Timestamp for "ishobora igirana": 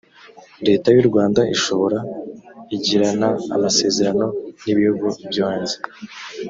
1.55-3.29